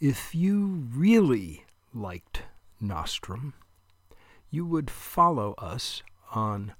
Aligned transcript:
If 0.00 0.34
you 0.34 0.88
really 0.94 1.64
liked 1.94 2.42
Nostrum, 2.78 3.54
you 4.50 4.66
would 4.66 4.90
follow 4.90 5.54
us 5.56 6.02
on 6.32 6.74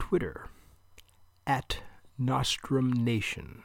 Twitter 0.00 0.48
at 1.46 1.78
Nostrum 2.18 2.90
Nation. 2.92 3.62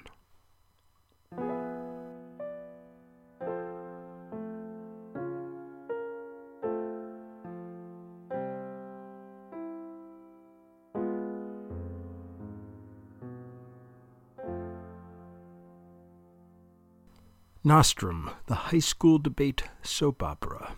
Nostrum, 17.66 18.30
the 18.48 18.56
high 18.56 18.80
school 18.80 19.20
debate 19.20 19.64
soap 19.82 20.22
opera, 20.22 20.76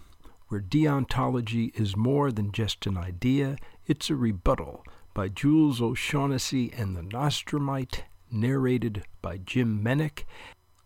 where 0.50 0.62
deontology 0.62 1.74
is 1.74 1.98
more 1.98 2.32
than 2.32 2.52
just 2.52 2.86
an 2.86 2.96
idea, 2.96 3.58
it's 3.88 4.12
a 4.12 4.16
rebuttal, 4.16 4.86
by 5.16 5.28
Jules 5.28 5.82
O'Shaughnessy 5.82 6.72
and 6.78 6.96
the 6.96 7.02
Nostrumite, 7.02 8.04
narrated 8.30 9.04
by 9.24 9.38
Jim 9.38 9.84
Menick, 9.84 10.26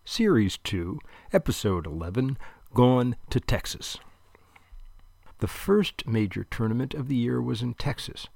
Series 0.06 0.58
2, 0.60 1.00
Episode 1.34 1.86
11, 1.86 2.38
Gone 2.74 3.18
to 3.30 3.42
Texas. 3.42 3.98
The 5.40 5.48
first 5.48 6.08
major 6.08 6.46
tournament 6.46 6.94
of 6.94 7.10
the 7.10 7.18
year 7.18 7.42
was 7.42 7.62
in 7.62 7.74
Texas, 7.74 8.28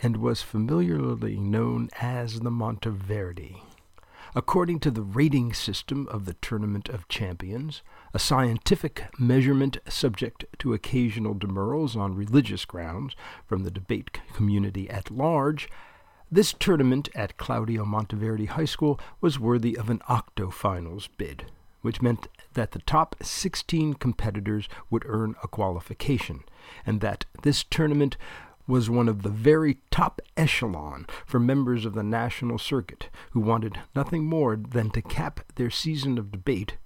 and 0.00 0.16
was 0.16 0.42
familiarly 0.42 1.38
known 1.38 1.88
as 2.00 2.40
the 2.40 2.50
Monteverdi. 2.50 3.62
According 4.34 4.80
to 4.80 4.90
the 4.90 5.02
rating 5.02 5.52
system 5.52 6.08
of 6.08 6.24
the 6.24 6.32
Tournament 6.32 6.88
of 6.88 7.06
Champions, 7.08 7.82
a 8.14 8.18
scientific 8.18 9.04
measurement 9.18 9.76
subject 9.86 10.46
to 10.60 10.72
occasional 10.72 11.34
demurrals 11.34 11.96
on 11.96 12.16
religious 12.16 12.64
grounds 12.64 13.14
from 13.46 13.62
the 13.62 13.70
debate 13.70 14.20
community 14.32 14.88
at 14.88 15.10
large, 15.10 15.68
this 16.30 16.54
tournament 16.54 17.10
at 17.14 17.36
Claudio 17.36 17.84
Monteverdi 17.84 18.48
High 18.48 18.64
School 18.64 18.98
was 19.20 19.38
worthy 19.38 19.76
of 19.76 19.90
an 19.90 19.98
octofinals 20.08 21.10
bid, 21.18 21.44
which 21.82 22.00
meant 22.00 22.28
that 22.54 22.70
the 22.70 22.78
top 22.78 23.16
16 23.20 23.94
competitors 23.94 24.66
would 24.88 25.04
earn 25.04 25.34
a 25.42 25.48
qualification, 25.48 26.42
and 26.86 27.02
that 27.02 27.26
this 27.42 27.62
tournament 27.64 28.16
was 28.72 28.88
one 28.88 29.06
of 29.06 29.20
the 29.20 29.28
very 29.28 29.82
top 29.90 30.18
echelon 30.34 31.06
for 31.26 31.38
members 31.38 31.84
of 31.84 31.92
the 31.92 32.02
national 32.02 32.56
circuit 32.56 33.10
who 33.32 33.40
wanted 33.40 33.78
nothing 33.94 34.24
more 34.24 34.56
than 34.56 34.88
to 34.88 35.02
cap 35.02 35.40
their 35.56 35.68
season 35.68 36.16
of 36.16 36.32
debate, 36.32 36.78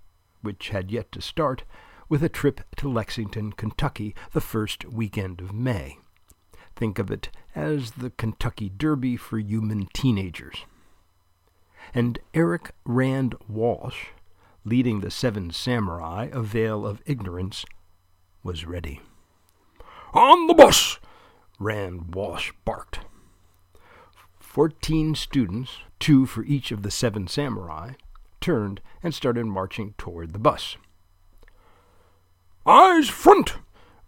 which 0.43 0.71
had 0.71 0.91
yet 0.91 1.13
to 1.13 1.21
start, 1.21 1.63
with 2.09 2.25
a 2.25 2.29
trip 2.29 2.61
to 2.75 2.91
Lexington, 2.91 3.53
Kentucky, 3.53 4.17
the 4.33 4.41
first 4.41 4.85
weekend 4.87 5.41
of 5.41 5.53
May. 5.53 5.97
Think 6.75 6.99
of 6.99 7.09
it 7.09 7.29
as 7.55 7.93
the 7.93 8.11
Kentucky 8.11 8.69
Derby 8.69 9.17
for 9.17 9.39
human 9.39 9.87
teenagers. 9.95 10.65
And 11.95 12.19
Eric 12.35 12.73
Rand 12.85 13.37
Walsh, 13.49 14.07
leading 14.65 15.03
the 15.03 15.11
Seven 15.13 15.53
Samurai, 15.53 16.31
a 16.33 16.43
veil 16.43 16.85
of 16.85 17.01
ignorance, 17.07 17.65
was 18.43 18.67
ready. 18.67 19.03
On 20.15 20.49
the 20.49 20.55
bus! 20.55 20.99
Rand 21.59 22.15
Walsh 22.15 22.53
barked. 22.65 23.01
Fourteen 24.39 25.15
students, 25.15 25.79
two 25.99 26.27
for 26.27 26.45
each 26.45 26.71
of 26.71 26.83
the 26.83 26.91
seven 26.91 27.29
samurai, 27.29 27.93
turned 28.41 28.81
and 29.03 29.15
started 29.15 29.47
marching 29.47 29.95
toward 29.97 30.33
the 30.33 30.39
bus. 30.39 30.77
Eyes 32.67 33.09
front! 33.09 33.55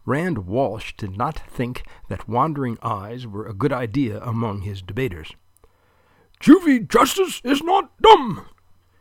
Rand 0.05 0.47
Walsh 0.47 0.95
did 0.97 1.17
not 1.17 1.39
think 1.39 1.85
that 2.09 2.29
wandering 2.29 2.79
eyes 2.83 3.27
were 3.27 3.47
a 3.47 3.55
good 3.55 3.73
idea 3.73 4.21
among 4.23 4.63
his 4.63 4.83
debaters. 4.83 5.33
Juvie 6.41 6.89
Justice 6.89 7.41
is 7.45 7.63
not 7.63 7.91
dumb, 8.01 8.47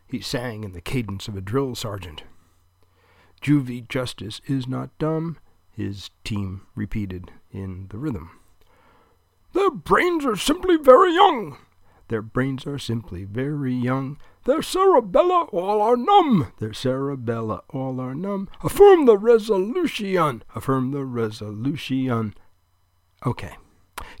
he 0.06 0.20
sang 0.20 0.64
in 0.64 0.72
the 0.72 0.80
cadence 0.80 1.28
of 1.28 1.36
a 1.36 1.40
drill 1.40 1.74
sergeant. 1.74 2.24
Juvie 3.40 3.88
Justice 3.88 4.40
is 4.46 4.66
not 4.66 4.96
dumb, 4.98 5.38
his 5.70 6.10
team 6.24 6.66
repeated 6.74 7.30
in 7.50 7.86
the 7.90 7.98
rhythm. 7.98 8.30
Their 9.52 9.70
brains 9.70 10.24
are 10.24 10.36
simply 10.36 10.76
very 10.76 11.12
young. 11.12 11.56
Their 12.08 12.22
brains 12.22 12.66
are 12.66 12.78
simply 12.78 13.24
very 13.24 13.74
young. 13.74 14.18
Their 14.44 14.60
cerebella 14.60 15.52
all 15.52 15.82
are 15.82 15.96
numb. 15.96 16.52
Their 16.58 16.70
cerebella 16.70 17.60
all 17.68 18.00
are 18.00 18.14
numb. 18.14 18.48
Affirm 18.62 19.04
the 19.04 19.18
resolution. 19.18 20.42
Affirm 20.54 20.90
the 20.92 21.04
resolution. 21.04 22.34
Okay. 23.26 23.56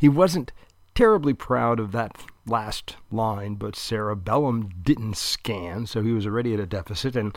He 0.00 0.08
wasn't 0.08 0.52
terribly 0.94 1.32
proud 1.32 1.80
of 1.80 1.92
that 1.92 2.16
last 2.44 2.96
line, 3.10 3.54
but 3.54 3.76
cerebellum 3.76 4.70
didn't 4.82 5.16
scan, 5.16 5.86
so 5.86 6.02
he 6.02 6.12
was 6.12 6.26
already 6.26 6.54
at 6.54 6.60
a 6.60 6.66
deficit, 6.66 7.14
and, 7.14 7.36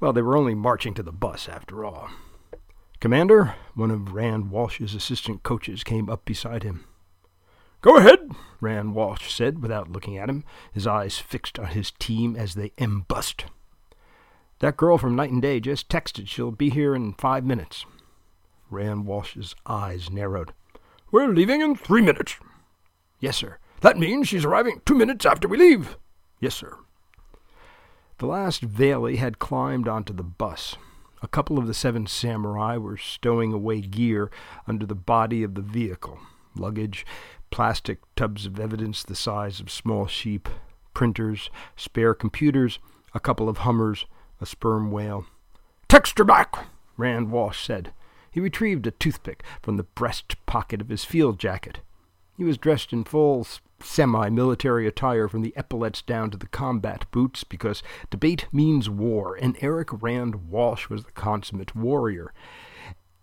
well, 0.00 0.12
they 0.12 0.22
were 0.22 0.36
only 0.36 0.54
marching 0.54 0.94
to 0.94 1.02
the 1.02 1.12
bus 1.12 1.48
after 1.48 1.84
all. 1.84 2.08
Commander, 3.04 3.54
one 3.74 3.90
of 3.90 4.14
Rand 4.14 4.50
Walsh's 4.50 4.94
assistant 4.94 5.42
coaches 5.42 5.84
came 5.84 6.08
up 6.08 6.24
beside 6.24 6.62
him. 6.62 6.86
Go 7.82 7.98
ahead, 7.98 8.30
Rand 8.62 8.94
Walsh 8.94 9.30
said 9.30 9.60
without 9.60 9.92
looking 9.92 10.16
at 10.16 10.30
him, 10.30 10.42
his 10.72 10.86
eyes 10.86 11.18
fixed 11.18 11.58
on 11.58 11.66
his 11.66 11.90
team 11.98 12.34
as 12.34 12.54
they 12.54 12.72
embussed. 12.78 13.44
That 14.60 14.78
girl 14.78 14.96
from 14.96 15.14
Night 15.14 15.30
and 15.30 15.42
Day 15.42 15.60
just 15.60 15.90
texted 15.90 16.28
she'll 16.28 16.50
be 16.50 16.70
here 16.70 16.94
in 16.94 17.12
five 17.12 17.44
minutes. 17.44 17.84
Rand 18.70 19.04
Walsh's 19.04 19.54
eyes 19.66 20.08
narrowed. 20.08 20.54
We're 21.12 21.28
leaving 21.28 21.60
in 21.60 21.76
three 21.76 22.00
minutes. 22.00 22.38
Yes, 23.20 23.36
sir. 23.36 23.58
That 23.82 23.98
means 23.98 24.28
she's 24.28 24.46
arriving 24.46 24.80
two 24.86 24.94
minutes 24.94 25.26
after 25.26 25.46
we 25.46 25.58
leave. 25.58 25.98
Yes, 26.40 26.54
sir. 26.54 26.78
The 28.16 28.26
last 28.26 28.66
Veilie 28.66 29.18
had 29.18 29.38
climbed 29.38 29.88
onto 29.88 30.14
the 30.14 30.22
bus. 30.22 30.76
A 31.24 31.28
couple 31.28 31.58
of 31.58 31.66
the 31.66 31.72
seven 31.72 32.06
samurai 32.06 32.76
were 32.76 32.98
stowing 32.98 33.50
away 33.54 33.80
gear 33.80 34.30
under 34.68 34.84
the 34.84 34.94
body 34.94 35.42
of 35.42 35.54
the 35.54 35.62
vehicle 35.62 36.18
luggage, 36.54 37.06
plastic 37.50 38.00
tubs 38.14 38.44
of 38.44 38.60
evidence 38.60 39.02
the 39.02 39.14
size 39.14 39.58
of 39.58 39.70
small 39.70 40.06
sheep, 40.06 40.50
printers, 40.92 41.48
spare 41.76 42.12
computers, 42.12 42.78
a 43.14 43.20
couple 43.20 43.48
of 43.48 43.58
Hummers, 43.58 44.04
a 44.38 44.44
sperm 44.44 44.90
whale. 44.90 45.24
Texture 45.88 46.24
back, 46.24 46.66
Rand 46.98 47.30
Walsh 47.30 47.64
said. 47.64 47.94
He 48.30 48.38
retrieved 48.38 48.86
a 48.86 48.90
toothpick 48.90 49.42
from 49.62 49.78
the 49.78 49.82
breast 49.82 50.36
pocket 50.44 50.82
of 50.82 50.90
his 50.90 51.06
field 51.06 51.38
jacket. 51.38 51.80
He 52.36 52.44
was 52.44 52.58
dressed 52.58 52.92
in 52.92 53.02
full 53.02 53.46
semi 53.84 54.28
military 54.28 54.86
attire 54.86 55.28
from 55.28 55.42
the 55.42 55.52
epaulets 55.56 56.02
down 56.02 56.30
to 56.30 56.38
the 56.38 56.46
combat 56.46 57.04
boots 57.10 57.44
because 57.44 57.82
debate 58.10 58.46
means 58.52 58.88
war, 58.88 59.36
and 59.40 59.56
Eric 59.60 59.88
Rand 60.02 60.48
Walsh 60.48 60.88
was 60.88 61.04
the 61.04 61.12
consummate 61.12 61.76
warrior, 61.76 62.32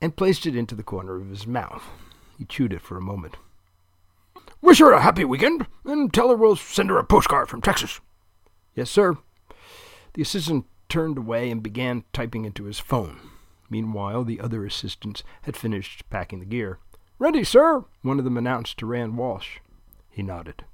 and 0.02 0.16
placed 0.16 0.46
it 0.46 0.56
into 0.56 0.76
the 0.76 0.84
corner 0.84 1.16
of 1.16 1.30
his 1.30 1.48
mouth. 1.48 1.84
He 2.38 2.46
chewed 2.46 2.74
it 2.74 2.82
for 2.82 2.98
a 2.98 3.02
moment. 3.02 3.38
Wish 4.62 4.80
her 4.80 4.92
a 4.92 5.02
happy 5.02 5.26
weekend, 5.26 5.68
and 5.86 6.14
tell 6.14 6.30
her 6.30 6.36
we'll 6.36 6.56
send 6.56 6.90
her 6.90 6.98
a 6.98 7.04
postcard 7.04 7.50
from 7.50 7.62
Texas. 7.62 8.00
Yes, 8.76 8.90
sir. 8.90 9.18
The 10.14 10.22
assistant 10.22 10.66
turned 10.88 11.18
away 11.18 11.50
and 11.50 11.64
began 11.64 12.04
typing 12.14 12.46
into 12.46 12.66
his 12.66 12.80
phone. 12.80 13.20
Meanwhile, 13.70 14.26
the 14.26 14.40
other 14.40 14.66
assistants 14.66 15.24
had 15.44 15.56
finished 15.56 16.10
packing 16.10 16.40
the 16.40 16.46
gear. 16.46 16.80
Ready, 17.18 17.44
sir, 17.44 17.86
one 18.02 18.20
of 18.20 18.26
them 18.26 18.38
announced 18.38 18.78
to 18.80 18.86
Rand 18.86 19.18
Walsh. 19.18 19.60
He 20.12 20.22
nodded. 20.22 20.66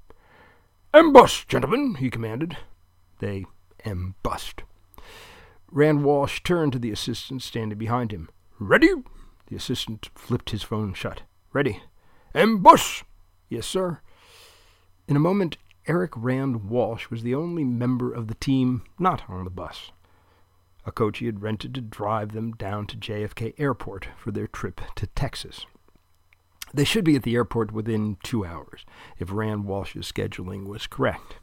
Embus, 0.92 1.46
gentlemen, 1.46 1.94
he 1.94 2.10
commanded. 2.10 2.56
They 3.20 3.46
embust. 3.84 4.62
Rand 5.70 6.04
Walsh 6.04 6.42
turned 6.42 6.72
to 6.72 6.78
the 6.78 6.90
assistant 6.90 7.42
standing 7.42 7.78
behind 7.78 8.10
him. 8.10 8.28
Ready? 8.58 8.90
The 9.46 9.56
assistant 9.56 10.10
flipped 10.14 10.50
his 10.50 10.62
phone 10.62 10.92
shut. 10.92 11.22
Ready. 11.52 11.82
Embus! 12.34 13.04
Yes, 13.48 13.66
sir. 13.66 14.00
In 15.06 15.16
a 15.16 15.20
moment, 15.20 15.56
Eric 15.86 16.12
Rand 16.16 16.68
Walsh 16.68 17.08
was 17.08 17.22
the 17.22 17.34
only 17.34 17.64
member 17.64 18.12
of 18.12 18.26
the 18.26 18.34
team 18.34 18.82
not 18.98 19.22
on 19.28 19.44
the 19.44 19.50
bus. 19.50 19.92
A 20.84 20.92
coach 20.92 21.18
he 21.18 21.26
had 21.26 21.42
rented 21.42 21.74
to 21.74 21.80
drive 21.80 22.32
them 22.32 22.52
down 22.52 22.86
to 22.88 22.96
JFK 22.96 23.54
Airport 23.58 24.08
for 24.16 24.30
their 24.30 24.46
trip 24.46 24.80
to 24.96 25.06
Texas. 25.08 25.64
They 26.72 26.84
should 26.84 27.04
be 27.04 27.16
at 27.16 27.22
the 27.22 27.34
airport 27.34 27.72
within 27.72 28.16
two 28.22 28.44
hours, 28.44 28.84
if 29.18 29.32
Rand 29.32 29.64
Walsh's 29.64 30.10
scheduling 30.10 30.66
was 30.66 30.86
correct. 30.86 31.36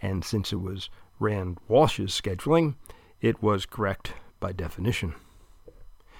And 0.00 0.24
since 0.24 0.52
it 0.52 0.60
was 0.60 0.90
Rand 1.18 1.58
Walsh's 1.68 2.12
scheduling, 2.12 2.76
it 3.20 3.42
was 3.42 3.66
correct 3.66 4.14
by 4.40 4.52
definition. 4.52 5.14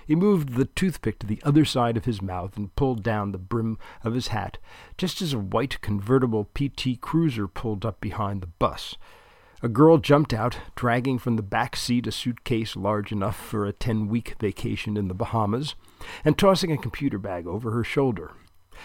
He 0.06 0.16
moved 0.16 0.54
the 0.54 0.64
toothpick 0.64 1.18
to 1.20 1.26
the 1.26 1.40
other 1.44 1.64
side 1.64 1.96
of 1.96 2.04
his 2.04 2.20
mouth 2.20 2.56
and 2.56 2.74
pulled 2.74 3.02
down 3.02 3.32
the 3.32 3.38
brim 3.38 3.78
of 4.02 4.14
his 4.14 4.28
hat, 4.28 4.58
just 4.98 5.22
as 5.22 5.32
a 5.32 5.38
white 5.38 5.80
convertible 5.80 6.48
PT 6.54 7.00
Cruiser 7.00 7.46
pulled 7.46 7.86
up 7.86 8.00
behind 8.00 8.40
the 8.40 8.48
bus. 8.48 8.96
A 9.64 9.68
girl 9.68 9.98
jumped 9.98 10.34
out, 10.34 10.58
dragging 10.74 11.20
from 11.20 11.36
the 11.36 11.42
back 11.42 11.76
seat 11.76 12.08
a 12.08 12.12
suitcase 12.12 12.74
large 12.74 13.12
enough 13.12 13.36
for 13.36 13.64
a 13.64 13.72
ten 13.72 14.08
week 14.08 14.34
vacation 14.40 14.96
in 14.96 15.06
the 15.06 15.14
Bahamas, 15.14 15.76
and 16.24 16.36
tossing 16.36 16.72
a 16.72 16.76
computer 16.76 17.16
bag 17.16 17.46
over 17.46 17.70
her 17.70 17.84
shoulder. 17.84 18.32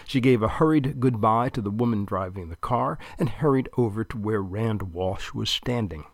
She 0.06 0.20
gave 0.20 0.40
a 0.40 0.46
hurried 0.48 1.00
goodbye 1.00 1.48
to 1.48 1.60
the 1.60 1.72
woman 1.72 2.04
driving 2.04 2.48
the 2.48 2.54
car 2.54 2.96
and 3.18 3.28
hurried 3.28 3.68
over 3.76 4.04
to 4.04 4.16
where 4.16 4.40
Rand 4.40 4.92
Walsh 4.92 5.34
was 5.34 5.50
standing. 5.50 6.04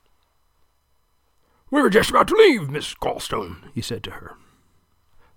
We 1.70 1.82
were 1.82 1.90
just 1.90 2.08
about 2.08 2.28
to 2.28 2.34
leave, 2.34 2.70
Miss 2.70 2.94
Gallstone, 2.94 3.68
he 3.74 3.82
said 3.82 4.02
to 4.04 4.12
her. 4.12 4.36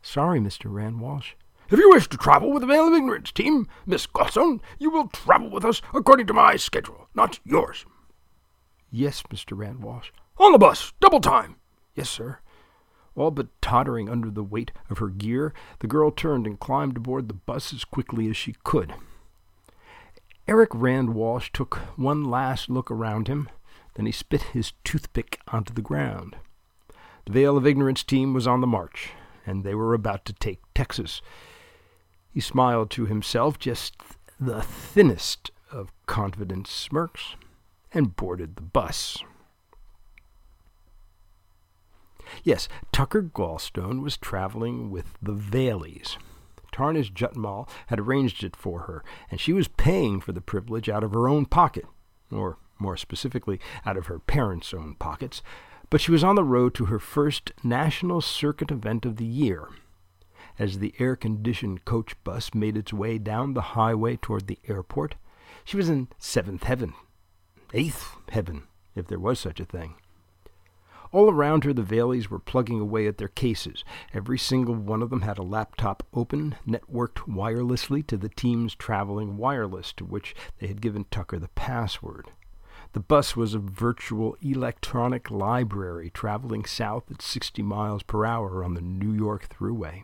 Sorry, 0.01 0.39
Mr. 0.39 0.71
Rand 0.71 1.01
Walsh. 1.01 1.33
If 1.69 1.79
you 1.79 1.89
wish 1.89 2.07
to 2.07 2.17
travel 2.17 2.53
with 2.53 2.61
the 2.61 2.67
Veil 2.67 2.87
of 2.87 2.93
Ignorance 2.93 3.33
team, 3.33 3.67
Miss 3.85 4.07
Gallstone, 4.07 4.61
you 4.79 4.89
will 4.89 5.09
travel 5.09 5.49
with 5.49 5.65
us 5.65 5.81
according 5.93 6.27
to 6.27 6.33
my 6.33 6.55
schedule, 6.55 7.09
not 7.13 7.41
yours. 7.43 7.85
Yes, 8.91 9.23
Mr. 9.23 9.57
Rand 9.57 9.83
Walsh. 9.83 10.11
On 10.37 10.51
the 10.51 10.57
bus, 10.57 10.93
double 10.99 11.19
time. 11.19 11.55
Yes, 11.95 12.09
sir. 12.09 12.39
All 13.15 13.31
but 13.31 13.47
tottering 13.61 14.09
under 14.09 14.29
the 14.29 14.43
weight 14.43 14.71
of 14.89 14.99
her 14.99 15.09
gear, 15.09 15.53
the 15.79 15.87
girl 15.87 16.11
turned 16.11 16.45
and 16.45 16.59
climbed 16.59 16.97
aboard 16.97 17.27
the 17.27 17.33
bus 17.33 17.73
as 17.73 17.83
quickly 17.83 18.29
as 18.29 18.37
she 18.37 18.55
could. 18.63 18.93
Eric 20.47 20.69
Rand 20.73 21.15
Walsh 21.15 21.49
took 21.51 21.75
one 21.97 22.23
last 22.23 22.69
look 22.69 22.89
around 22.91 23.27
him, 23.27 23.49
then 23.95 24.05
he 24.05 24.11
spit 24.11 24.43
his 24.43 24.73
toothpick 24.83 25.39
onto 25.47 25.73
the 25.73 25.81
ground. 25.81 26.35
The 27.25 27.33
Veil 27.33 27.57
of 27.57 27.67
Ignorance 27.67 28.03
team 28.03 28.33
was 28.33 28.47
on 28.47 28.61
the 28.61 28.67
march, 28.67 29.09
and 29.45 29.63
they 29.63 29.75
were 29.75 29.93
about 29.93 30.23
to 30.25 30.33
take 30.33 30.61
Texas. 30.73 31.21
He 32.31 32.39
smiled 32.39 32.91
to 32.91 33.07
himself 33.07 33.57
just 33.57 33.97
the 34.39 34.61
thinnest 34.61 35.51
of 35.71 35.91
confident 36.05 36.67
smirks 36.67 37.35
and 37.97 38.15
boarded 38.15 38.55
the 38.55 38.61
bus. 38.61 39.23
Yes, 42.43 42.69
Tucker 42.91 43.23
Gallstone 43.23 44.03
was 44.03 44.17
traveling 44.17 44.91
with 44.91 45.17
the 45.19 45.33
Vaileys. 45.33 46.17
Tarnish 46.71 47.11
Jutmal 47.11 47.67
had 47.87 47.99
arranged 47.99 48.43
it 48.43 48.55
for 48.55 48.81
her, 48.81 49.03
and 49.31 49.39
she 49.39 49.51
was 49.51 49.67
paying 49.67 50.21
for 50.21 50.31
the 50.31 50.41
privilege 50.41 50.89
out 50.89 51.03
of 51.03 51.11
her 51.13 51.27
own 51.27 51.47
pocket, 51.47 51.85
or 52.31 52.59
more 52.77 52.97
specifically, 52.97 53.59
out 53.83 53.97
of 53.97 54.05
her 54.05 54.19
parents' 54.19 54.75
own 54.75 54.93
pockets. 54.99 55.41
But 55.89 55.99
she 55.99 56.11
was 56.11 56.23
on 56.23 56.35
the 56.35 56.43
road 56.43 56.75
to 56.75 56.85
her 56.85 56.99
first 56.99 57.51
national 57.63 58.21
circuit 58.21 58.69
event 58.69 59.05
of 59.07 59.15
the 59.15 59.25
year. 59.25 59.69
As 60.59 60.77
the 60.77 60.93
air 60.99 61.15
conditioned 61.15 61.83
coach 61.83 62.13
bus 62.23 62.53
made 62.53 62.77
its 62.77 62.93
way 62.93 63.17
down 63.17 63.55
the 63.55 63.73
highway 63.73 64.17
toward 64.17 64.45
the 64.45 64.59
airport, 64.67 65.15
she 65.65 65.77
was 65.77 65.89
in 65.89 66.09
seventh 66.19 66.63
heaven, 66.63 66.93
eighth 67.73 68.15
heaven, 68.29 68.63
if 68.95 69.07
there 69.07 69.19
was 69.19 69.39
such 69.39 69.59
a 69.59 69.65
thing. 69.65 69.95
All 71.11 71.31
around 71.31 71.63
her, 71.63 71.73
the 71.73 71.83
Vaileys 71.83 72.29
were 72.29 72.39
plugging 72.39 72.79
away 72.79 73.07
at 73.07 73.17
their 73.17 73.29
cases. 73.29 73.85
Every 74.13 74.37
single 74.37 74.75
one 74.75 75.01
of 75.01 75.09
them 75.09 75.21
had 75.21 75.37
a 75.37 75.43
laptop 75.43 76.03
open, 76.13 76.55
networked 76.67 77.27
wirelessly 77.27 78.05
to 78.07 78.17
the 78.17 78.29
team's 78.29 78.75
traveling 78.75 79.37
wireless, 79.37 79.93
to 79.93 80.05
which 80.05 80.35
they 80.59 80.67
had 80.67 80.81
given 80.81 81.05
Tucker 81.09 81.39
the 81.39 81.47
password. 81.49 82.31
The 82.93 82.99
bus 82.99 83.35
was 83.35 83.53
a 83.53 83.59
virtual 83.59 84.35
electronic 84.41 85.31
library 85.31 86.09
traveling 86.09 86.65
south 86.65 87.09
at 87.11 87.21
60 87.21 87.61
miles 87.61 88.03
per 88.03 88.25
hour 88.25 88.63
on 88.63 88.73
the 88.73 88.81
New 88.81 89.13
York 89.13 89.47
Thruway. 89.49 90.03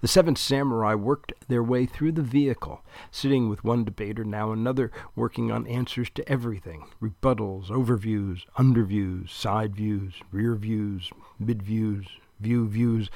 The 0.00 0.08
seven 0.08 0.36
Samurai 0.36 0.94
worked 0.94 1.32
their 1.48 1.62
way 1.62 1.86
through 1.86 2.12
the 2.12 2.22
vehicle, 2.22 2.82
sitting 3.10 3.48
with 3.48 3.64
one 3.64 3.84
debater, 3.84 4.24
now 4.24 4.52
another, 4.52 4.90
working 5.16 5.50
on 5.50 5.66
answers 5.66 6.10
to 6.10 6.28
everything 6.28 6.86
rebuttals, 7.00 7.68
overviews, 7.68 8.42
underviews, 8.58 9.30
side 9.30 9.74
views, 9.74 10.14
rear 10.30 10.54
views, 10.54 11.10
mid 11.38 11.62
views, 11.62 12.06
view 12.40 12.68
views, 12.68 13.10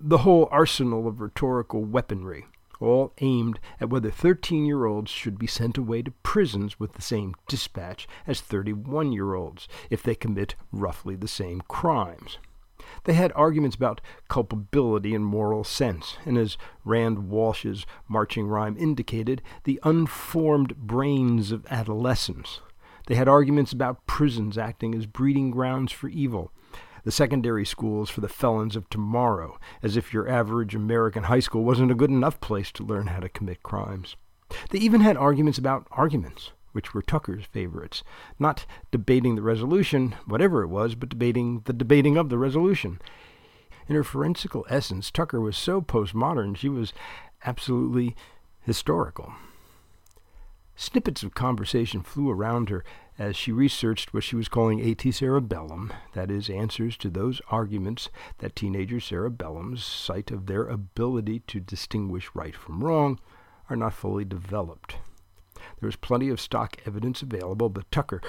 the 0.00 0.18
whole 0.18 0.48
arsenal 0.50 1.06
of 1.08 1.20
rhetorical 1.20 1.84
weaponry, 1.84 2.46
all 2.80 3.12
aimed 3.20 3.58
at 3.80 3.88
whether 3.88 4.10
13 4.10 4.64
year 4.66 4.84
olds 4.84 5.10
should 5.10 5.38
be 5.38 5.46
sent 5.46 5.78
away 5.78 6.02
to 6.02 6.10
prisons 6.22 6.78
with 6.78 6.94
the 6.94 7.02
same 7.02 7.34
dispatch 7.48 8.06
as 8.26 8.40
31 8.40 9.12
year 9.12 9.34
olds 9.34 9.68
if 9.90 10.02
they 10.02 10.14
commit 10.14 10.54
roughly 10.72 11.16
the 11.16 11.28
same 11.28 11.60
crimes. 11.62 12.38
They 13.04 13.14
had 13.14 13.32
arguments 13.34 13.76
about 13.76 14.00
culpability 14.28 15.14
and 15.14 15.24
moral 15.24 15.64
sense, 15.64 16.16
and 16.24 16.36
as 16.36 16.56
Rand 16.84 17.28
Walsh's 17.28 17.86
marching 18.08 18.46
rhyme 18.46 18.76
indicated, 18.78 19.42
the 19.64 19.80
unformed 19.82 20.76
brains 20.76 21.52
of 21.52 21.66
adolescence. 21.70 22.60
They 23.06 23.14
had 23.14 23.28
arguments 23.28 23.72
about 23.72 24.06
prisons 24.06 24.56
acting 24.56 24.94
as 24.94 25.06
breeding 25.06 25.50
grounds 25.50 25.92
for 25.92 26.08
evil, 26.08 26.52
the 27.04 27.12
secondary 27.12 27.66
schools 27.66 28.08
for 28.08 28.20
the 28.20 28.28
felons 28.28 28.76
of 28.76 28.88
tomorrow, 28.88 29.58
as 29.82 29.96
if 29.96 30.12
your 30.12 30.28
average 30.28 30.74
American 30.74 31.24
high 31.24 31.40
school 31.40 31.64
wasn't 31.64 31.90
a 31.90 31.96
good 31.96 32.10
enough 32.10 32.40
place 32.40 32.72
to 32.72 32.84
learn 32.84 33.08
how 33.08 33.20
to 33.20 33.28
commit 33.28 33.62
crimes. 33.62 34.16
They 34.70 34.78
even 34.78 35.02
had 35.02 35.16
arguments 35.16 35.58
about 35.58 35.86
arguments 35.90 36.52
which 36.74 36.92
were 36.92 37.02
Tucker's 37.02 37.44
favorites, 37.44 38.02
not 38.38 38.66
debating 38.90 39.36
the 39.36 39.42
resolution, 39.42 40.14
whatever 40.26 40.62
it 40.62 40.68
was, 40.68 40.94
but 40.94 41.08
debating 41.08 41.62
the 41.64 41.72
debating 41.72 42.16
of 42.16 42.28
the 42.28 42.38
resolution. 42.38 43.00
In 43.86 43.94
her 43.94 44.04
forensical 44.04 44.66
essence, 44.68 45.10
Tucker 45.10 45.40
was 45.40 45.56
so 45.56 45.80
postmodern 45.80 46.56
she 46.56 46.68
was 46.68 46.92
absolutely 47.44 48.16
historical. 48.62 49.32
Snippets 50.76 51.22
of 51.22 51.34
conversation 51.34 52.02
flew 52.02 52.30
around 52.30 52.68
her 52.68 52.84
as 53.16 53.36
she 53.36 53.52
researched 53.52 54.12
what 54.12 54.24
she 54.24 54.34
was 54.34 54.48
calling 54.48 54.82
AT 54.82 55.14
cerebellum, 55.14 55.92
that 56.14 56.30
is, 56.30 56.50
answers 56.50 56.96
to 56.96 57.08
those 57.08 57.40
arguments 57.48 58.10
that 58.38 58.56
teenager 58.56 58.96
cerebellums 58.96 59.78
cite 59.80 60.32
of 60.32 60.46
their 60.46 60.66
ability 60.66 61.40
to 61.46 61.60
distinguish 61.60 62.28
right 62.34 62.56
from 62.56 62.82
wrong 62.82 63.20
are 63.70 63.76
not 63.76 63.94
fully 63.94 64.24
developed. 64.24 64.96
There 65.80 65.86
was 65.86 65.96
plenty 65.96 66.28
of 66.28 66.40
stock 66.40 66.76
evidence 66.86 67.22
available, 67.22 67.68
but 67.68 67.90
Tucker 67.90 68.20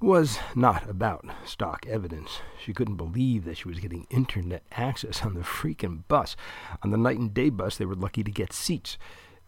was 0.00 0.38
not 0.54 0.88
about 0.88 1.26
stock 1.44 1.86
evidence. 1.86 2.40
She 2.58 2.72
couldn't 2.72 2.96
believe 2.96 3.44
that 3.44 3.58
she 3.58 3.68
was 3.68 3.80
getting 3.80 4.06
internet 4.08 4.62
access 4.72 5.22
on 5.22 5.34
the 5.34 5.40
freaking 5.40 6.04
bus. 6.08 6.36
On 6.82 6.90
the 6.90 6.96
night 6.96 7.18
and 7.18 7.34
day 7.34 7.50
bus, 7.50 7.76
they 7.76 7.84
were 7.84 7.94
lucky 7.94 8.24
to 8.24 8.30
get 8.30 8.52
seats. 8.52 8.96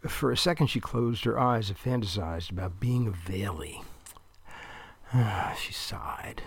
For 0.07 0.31
a 0.31 0.37
second, 0.37 0.67
she 0.67 0.79
closed 0.79 1.23
her 1.23 1.39
eyes 1.39 1.69
and 1.69 1.77
fantasized 1.77 2.51
about 2.51 2.79
being 2.79 3.07
a 3.07 3.11
Vailey. 3.11 3.83
she 5.57 5.73
sighed. 5.73 6.43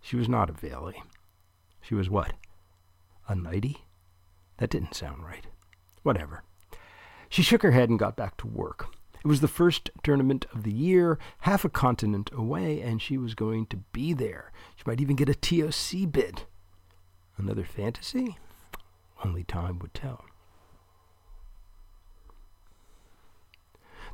She 0.00 0.16
was 0.16 0.28
not 0.28 0.50
a 0.50 0.52
Vailey. 0.52 1.02
She 1.80 1.94
was 1.94 2.10
what? 2.10 2.32
A 3.28 3.34
nighty? 3.34 3.84
That 4.58 4.70
didn't 4.70 4.94
sound 4.94 5.24
right. 5.24 5.46
Whatever. 6.02 6.42
She 7.28 7.42
shook 7.42 7.62
her 7.62 7.72
head 7.72 7.90
and 7.90 7.98
got 7.98 8.16
back 8.16 8.36
to 8.38 8.46
work. 8.46 8.94
It 9.24 9.28
was 9.28 9.40
the 9.40 9.48
first 9.48 9.90
tournament 10.02 10.44
of 10.52 10.64
the 10.64 10.72
year, 10.72 11.18
half 11.40 11.64
a 11.64 11.70
continent 11.70 12.30
away, 12.34 12.82
and 12.82 13.00
she 13.00 13.16
was 13.16 13.34
going 13.34 13.64
to 13.66 13.78
be 13.78 14.12
there. 14.12 14.52
She 14.76 14.82
might 14.86 15.00
even 15.00 15.16
get 15.16 15.30
a 15.30 15.34
TOC 15.34 16.12
bid. 16.12 16.42
Another 17.38 17.64
fantasy? 17.64 18.36
Only 19.24 19.42
time 19.42 19.78
would 19.78 19.94
tell. 19.94 20.26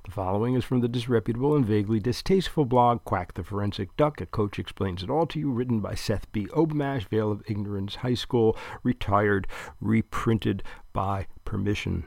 The 0.04 0.12
following 0.12 0.54
is 0.54 0.64
from 0.64 0.80
the 0.80 0.88
disreputable 0.88 1.56
and 1.56 1.66
vaguely 1.66 1.98
distasteful 1.98 2.64
blog 2.64 3.04
Quack 3.04 3.34
the 3.34 3.42
Forensic 3.42 3.96
Duck. 3.96 4.20
A 4.20 4.26
coach 4.26 4.60
explains 4.60 5.02
it 5.02 5.10
all 5.10 5.26
to 5.26 5.40
you, 5.40 5.50
written 5.50 5.80
by 5.80 5.96
Seth 5.96 6.30
B. 6.30 6.46
Obamash, 6.46 7.08
Veil 7.08 7.32
of 7.32 7.42
Ignorance 7.48 7.96
High 7.96 8.14
School, 8.14 8.56
retired, 8.84 9.48
reprinted 9.80 10.62
by 10.92 11.26
permission. 11.44 12.04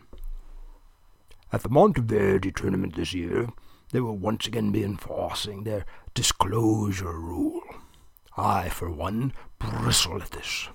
At 1.54 1.62
the 1.62 1.70
Monteverdi 1.70 2.52
tournament 2.52 2.96
this 2.96 3.14
year, 3.14 3.48
they 3.92 4.02
will 4.02 4.18
once 4.18 4.48
again 4.48 4.72
be 4.72 4.84
enforcing 4.84 5.64
their 5.64 5.86
disclosure 6.16 7.14
rule. 7.14 7.62
I, 8.36 8.70
for 8.70 8.90
one, 8.90 9.34
bristle 9.60 10.20
at 10.20 10.32
this. 10.32 10.70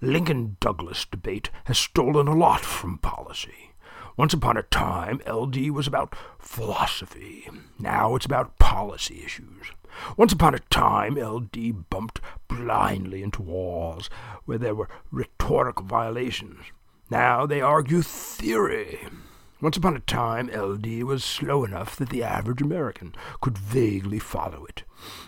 Lincoln 0.00 0.56
Douglas 0.60 1.04
debate 1.04 1.50
has 1.66 1.76
stolen 1.76 2.26
a 2.26 2.34
lot 2.34 2.62
from 2.62 2.96
policy. 2.96 3.74
Once 4.16 4.32
upon 4.32 4.56
a 4.56 4.62
time, 4.62 5.20
LD 5.30 5.70
was 5.72 5.86
about 5.86 6.16
philosophy. 6.38 7.46
Now 7.78 8.16
it's 8.16 8.24
about 8.24 8.58
policy 8.58 9.22
issues. 9.22 9.72
Once 10.16 10.32
upon 10.32 10.54
a 10.54 10.58
time, 10.70 11.16
LD 11.16 11.90
bumped 11.90 12.18
blindly 12.48 13.22
into 13.22 13.42
walls 13.42 14.08
where 14.46 14.56
there 14.56 14.74
were 14.74 14.88
rhetorical 15.10 15.84
violations. 15.84 16.64
Now 17.10 17.44
they 17.44 17.60
argue 17.60 18.00
theory. 18.00 18.98
Once 19.62 19.76
upon 19.76 19.96
a 19.96 20.00
time, 20.00 20.48
LD 20.48 21.04
was 21.04 21.22
slow 21.22 21.64
enough 21.64 21.94
that 21.94 22.08
the 22.08 22.20
average 22.20 22.60
American 22.60 23.14
could 23.40 23.56
vaguely 23.56 24.18
follow 24.18 24.64
it. 24.64 24.82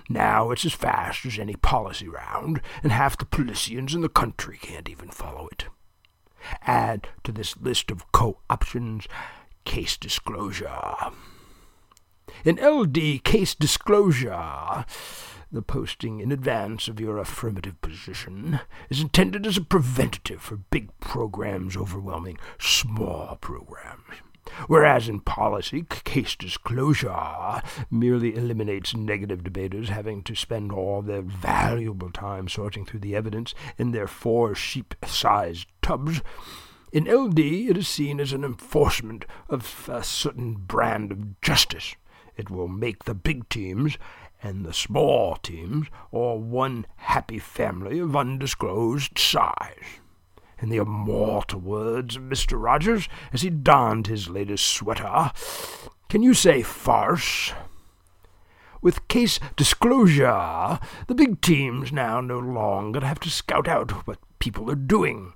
Now 0.09 0.51
it's 0.51 0.65
as 0.65 0.73
fast 0.73 1.25
as 1.25 1.39
any 1.39 1.55
policy 1.55 2.09
round, 2.09 2.61
and 2.83 2.91
half 2.91 3.17
the 3.17 3.27
Policians 3.27 3.95
in 3.95 4.01
the 4.01 4.09
country 4.09 4.59
can't 4.61 4.89
even 4.89 5.11
follow 5.11 5.49
it. 5.53 5.67
Add 6.63 7.07
to 7.23 7.31
this 7.31 7.57
list 7.59 7.93
of 7.93 8.11
co-options 8.11 9.07
case 9.65 9.97
disclosure. 9.97 10.81
In 12.45 12.57
LD 12.57 13.23
case 13.25 13.55
disclosure, 13.55 14.85
The 15.55 15.63
posting 15.63 16.19
in 16.19 16.33
advance 16.33 16.89
of 16.89 16.99
your 16.99 17.17
affirmative 17.19 17.81
position 17.81 18.59
is 18.91 19.01
intended 19.01 19.47
as 19.47 19.57
a 19.57 19.63
preventative 19.63 20.41
for 20.41 20.57
big 20.57 20.91
programs 20.99 21.77
overwhelming 21.77 22.39
small 22.59 23.37
programs. 23.41 24.17
Whereas 24.67 25.09
in 25.09 25.21
policy, 25.21 25.87
case 25.89 26.35
disclosure 26.35 27.63
merely 27.89 28.35
eliminates 28.35 28.97
negative 28.97 29.45
debaters 29.45 29.91
having 29.91 30.25
to 30.25 30.35
spend 30.35 30.73
all 30.73 31.03
their 31.03 31.23
valuable 31.23 32.11
time 32.11 32.49
sorting 32.49 32.85
through 32.85 33.01
the 33.01 33.15
evidence 33.15 33.55
in 33.79 33.93
their 33.93 34.09
four 34.09 34.57
sheep 34.57 34.97
sized 35.07 35.69
tubs. 35.83 36.21
In 36.91 37.05
LD, 37.05 37.39
it 37.39 37.77
is 37.77 37.87
seen 37.87 38.19
as 38.19 38.33
an 38.33 38.43
enforcement 38.43 39.25
of 39.49 39.89
a 39.93 40.03
certain 40.03 40.55
brand 40.55 41.13
of 41.13 41.41
justice. 41.41 41.95
It 42.37 42.51
will 42.51 42.69
make 42.69 43.05
the 43.05 43.15
big 43.15 43.49
teams 43.49 43.97
and 44.43 44.65
the 44.65 44.75
small 44.75 45.37
teams 45.37 45.87
are 46.13 46.37
one 46.37 46.87
happy 46.97 47.39
family 47.39 47.99
of 47.99 48.15
undisclosed 48.15 49.19
size. 49.19 50.01
In 50.59 50.69
the 50.69 50.77
immortal 50.77 51.61
words 51.61 52.17
of 52.17 52.23
Mr. 52.23 52.63
Rogers, 52.63 53.09
as 53.33 53.43
he 53.43 53.51
donned 53.51 54.07
his 54.07 54.29
latest 54.29 54.67
sweater, 54.67 55.33
can 56.09 56.23
you 56.23 56.35
say 56.35 56.63
farce? 56.63 57.53
With 58.83 59.09
case 59.09 59.41
disclosure, 59.57 60.79
the 61.07 61.15
big 61.15 61.41
teams 61.41 61.91
now 61.91 62.21
no 62.21 62.39
longer 62.39 63.01
have 63.01 63.19
to 63.21 63.31
scout 63.31 63.67
out 63.67 64.07
what 64.07 64.19
people 64.39 64.71
are 64.71 64.77
doing. 64.77 65.33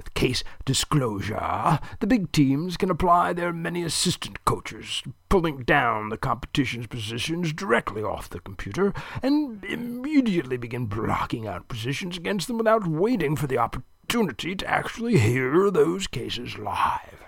With 0.00 0.14
case 0.14 0.42
disclosure, 0.64 1.78
the 1.98 2.06
big 2.06 2.32
teams 2.32 2.78
can 2.78 2.88
apply 2.88 3.34
their 3.34 3.52
many 3.52 3.82
assistant 3.82 4.42
coaches, 4.46 5.02
pulling 5.28 5.58
down 5.64 6.08
the 6.08 6.16
competition's 6.16 6.86
positions 6.86 7.52
directly 7.52 8.02
off 8.02 8.30
the 8.30 8.40
computer, 8.40 8.94
and 9.22 9.62
immediately 9.62 10.56
begin 10.56 10.86
blocking 10.86 11.46
out 11.46 11.68
positions 11.68 12.16
against 12.16 12.46
them 12.48 12.56
without 12.56 12.86
waiting 12.86 13.36
for 13.36 13.46
the 13.46 13.58
opportunity 13.58 14.56
to 14.56 14.66
actually 14.66 15.18
hear 15.18 15.70
those 15.70 16.06
cases 16.06 16.56
live. 16.56 17.26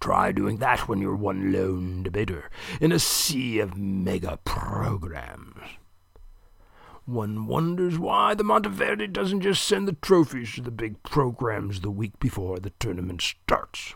Try 0.00 0.32
doing 0.32 0.56
that 0.56 0.88
when 0.88 1.00
you're 1.00 1.14
one 1.14 1.52
lone 1.52 2.02
debater 2.02 2.50
in 2.80 2.90
a 2.90 2.98
sea 2.98 3.60
of 3.60 3.76
mega 3.76 4.40
programs. 4.44 5.60
One 7.04 7.46
wonders 7.46 7.98
why 7.98 8.34
the 8.34 8.44
Monteverdi 8.44 9.12
doesn't 9.12 9.40
just 9.40 9.64
send 9.64 9.88
the 9.88 9.94
trophies 9.94 10.54
to 10.54 10.62
the 10.62 10.70
big 10.70 11.02
programs 11.02 11.80
the 11.80 11.90
week 11.90 12.18
before 12.20 12.60
the 12.60 12.70
tournament 12.78 13.22
starts. 13.22 13.94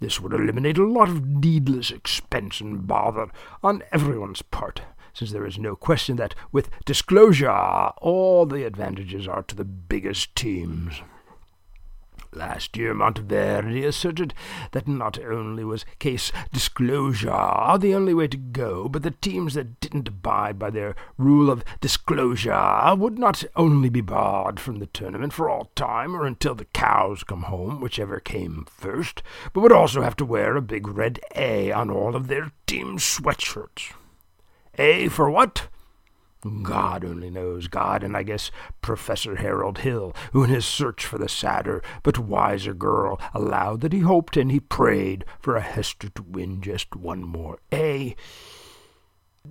This 0.00 0.20
would 0.20 0.32
eliminate 0.32 0.78
a 0.78 0.86
lot 0.86 1.10
of 1.10 1.26
needless 1.26 1.90
expense 1.90 2.62
and 2.62 2.86
bother 2.86 3.28
on 3.62 3.82
everyone's 3.92 4.40
part, 4.40 4.80
since 5.12 5.32
there 5.32 5.46
is 5.46 5.58
no 5.58 5.76
question 5.76 6.16
that, 6.16 6.34
with 6.50 6.70
disclosure, 6.86 7.50
all 7.50 8.46
the 8.46 8.64
advantages 8.64 9.28
are 9.28 9.42
to 9.42 9.54
the 9.54 9.64
biggest 9.64 10.34
teams. 10.34 11.02
Last 12.36 12.76
year, 12.76 12.94
Monteverdi 12.94 13.84
asserted 13.86 14.34
that 14.72 14.88
not 14.88 15.20
only 15.22 15.62
was 15.62 15.84
case 16.00 16.32
disclosure 16.52 17.78
the 17.78 17.94
only 17.94 18.12
way 18.12 18.26
to 18.26 18.36
go, 18.36 18.88
but 18.88 19.04
the 19.04 19.12
teams 19.12 19.54
that 19.54 19.78
didn't 19.78 20.08
abide 20.08 20.58
by 20.58 20.70
their 20.70 20.96
rule 21.16 21.48
of 21.48 21.64
disclosure 21.80 22.96
would 22.96 23.20
not 23.20 23.44
only 23.54 23.88
be 23.88 24.00
barred 24.00 24.58
from 24.58 24.80
the 24.80 24.86
tournament 24.86 25.32
for 25.32 25.48
all 25.48 25.70
time 25.76 26.16
or 26.16 26.26
until 26.26 26.56
the 26.56 26.64
cows 26.66 27.22
come 27.22 27.44
home, 27.44 27.80
whichever 27.80 28.18
came 28.18 28.66
first, 28.68 29.22
but 29.52 29.60
would 29.60 29.70
also 29.70 30.02
have 30.02 30.16
to 30.16 30.24
wear 30.24 30.56
a 30.56 30.62
big 30.62 30.88
red 30.88 31.20
A 31.36 31.70
on 31.70 31.88
all 31.88 32.16
of 32.16 32.26
their 32.26 32.50
team 32.66 32.98
sweatshirts. 32.98 33.92
A 34.76 35.06
for 35.06 35.30
what? 35.30 35.68
God 36.62 37.04
only 37.04 37.30
knows, 37.30 37.68
God, 37.68 38.02
and 38.02 38.16
I 38.16 38.22
guess 38.22 38.50
Professor 38.82 39.36
Harold 39.36 39.78
Hill, 39.78 40.14
who 40.32 40.44
in 40.44 40.50
his 40.50 40.66
search 40.66 41.06
for 41.06 41.16
the 41.18 41.28
sadder 41.28 41.82
but 42.02 42.18
wiser 42.18 42.74
girl 42.74 43.20
allowed 43.32 43.80
that 43.80 43.92
he 43.92 44.00
hoped 44.00 44.36
and 44.36 44.50
he 44.50 44.60
prayed 44.60 45.24
for 45.40 45.56
a 45.56 45.62
Hester 45.62 46.10
to 46.10 46.22
win 46.22 46.60
just 46.60 46.94
one 46.94 47.22
more 47.22 47.58
A. 47.72 48.14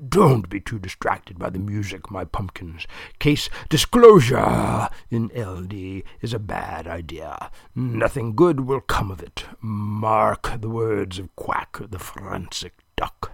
Don't 0.10 0.50
be 0.50 0.60
too 0.60 0.80
distracted 0.80 1.38
by 1.38 1.52
the 1.52 1.60
music, 1.60 2.10
my 2.10 2.26
pumpkins. 2.26 2.88
Case 3.20 3.48
disclosure 3.70 4.90
in 5.12 5.30
LD 5.36 6.04
is 6.22 6.34
a 6.34 6.40
bad 6.40 6.88
idea. 6.88 7.52
Nothing 7.76 8.36
good 8.36 8.62
will 8.62 8.82
come 8.82 9.12
of 9.12 9.22
it. 9.22 9.46
Mark 9.62 10.60
the 10.60 10.70
words 10.70 11.20
of 11.20 11.36
Quack 11.36 11.78
the 11.92 12.00
forensic 12.00 12.74
duck. 12.96 13.33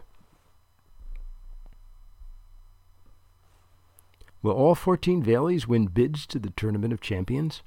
Will 4.41 4.53
all 4.53 4.73
14 4.73 5.21
Valies 5.21 5.67
win 5.67 5.87
bids 5.87 6.25
to 6.27 6.39
the 6.39 6.51
Tournament 6.51 6.93
of 6.93 7.01
Champions? 7.01 7.61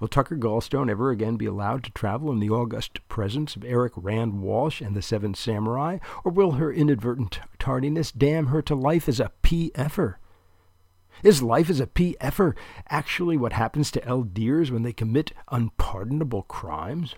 Will 0.00 0.08
Tucker 0.08 0.36
Gallstone 0.36 0.88
ever 0.88 1.10
again 1.10 1.36
be 1.36 1.44
allowed 1.44 1.84
to 1.84 1.90
travel 1.90 2.32
in 2.32 2.38
the 2.38 2.48
august 2.48 3.06
presence 3.08 3.56
of 3.56 3.64
Eric 3.64 3.92
Rand 3.94 4.40
Walsh 4.40 4.80
and 4.80 4.96
the 4.96 5.02
Seven 5.02 5.34
Samurai, 5.34 5.98
or 6.24 6.32
will 6.32 6.52
her 6.52 6.72
inadvertent 6.72 7.40
tardiness 7.58 8.10
damn 8.10 8.46
her 8.46 8.62
to 8.62 8.74
life 8.74 9.06
as 9.06 9.20
a 9.20 9.32
PFer? 9.42 10.14
Is 11.22 11.42
life 11.42 11.68
as 11.68 11.80
a 11.80 11.86
PFer 11.86 12.54
actually 12.88 13.36
what 13.36 13.52
happens 13.52 13.90
to 13.90 14.00
LDers 14.00 14.70
when 14.70 14.84
they 14.84 14.92
commit 14.92 15.32
unpardonable 15.50 16.42
crimes? 16.42 17.16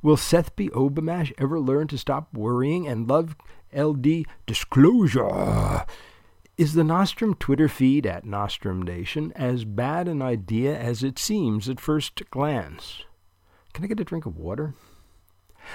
Will 0.00 0.16
Seth 0.16 0.56
B. 0.56 0.70
Obamash 0.70 1.32
ever 1.36 1.60
learn 1.60 1.88
to 1.88 1.98
stop 1.98 2.32
worrying 2.32 2.86
and 2.86 3.08
love 3.08 3.36
LD 3.76 4.24
disclosure? 4.46 5.84
Is 6.56 6.74
the 6.74 6.84
Nostrum 6.84 7.34
Twitter 7.34 7.68
feed 7.68 8.06
at 8.06 8.24
Nostrum 8.24 8.80
Nation 8.80 9.32
as 9.34 9.64
bad 9.64 10.06
an 10.06 10.22
idea 10.22 10.78
as 10.78 11.02
it 11.02 11.18
seems 11.18 11.68
at 11.68 11.80
first 11.80 12.30
glance? 12.30 13.02
Can 13.72 13.82
I 13.82 13.88
get 13.88 13.98
a 13.98 14.04
drink 14.04 14.24
of 14.24 14.36
water? 14.36 14.72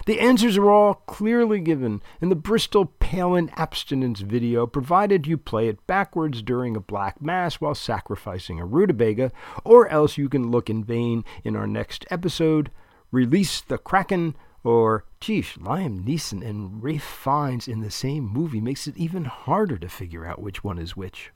The 0.05 0.21
answers 0.21 0.55
are 0.55 0.69
all 0.69 0.93
clearly 0.93 1.59
given 1.59 2.01
in 2.21 2.29
the 2.29 2.35
Bristol 2.35 2.85
Palin 2.85 3.51
abstinence 3.57 4.21
video, 4.21 4.65
provided 4.65 5.27
you 5.27 5.37
play 5.37 5.67
it 5.67 5.85
backwards 5.85 6.41
during 6.41 6.77
a 6.77 6.81
black 6.81 7.21
mass 7.21 7.55
while 7.55 7.75
sacrificing 7.75 8.61
a 8.61 8.65
rutabaga, 8.65 9.33
or 9.65 9.89
else 9.89 10.17
you 10.17 10.29
can 10.29 10.49
look 10.49 10.69
in 10.69 10.85
vain 10.85 11.25
in 11.43 11.57
our 11.57 11.67
next 11.67 12.05
episode, 12.09 12.71
Release 13.11 13.59
the 13.59 13.77
Kraken, 13.77 14.33
or, 14.63 15.03
geez, 15.19 15.57
Liam 15.59 16.05
Neeson 16.05 16.45
and 16.45 16.81
Ralph 16.81 17.03
Fiennes 17.03 17.67
in 17.67 17.81
the 17.81 17.91
same 17.91 18.23
movie 18.23 18.61
makes 18.61 18.87
it 18.87 18.97
even 18.97 19.25
harder 19.25 19.77
to 19.77 19.89
figure 19.89 20.25
out 20.25 20.41
which 20.41 20.63
one 20.63 20.79
is 20.79 20.95
which. 20.95 21.31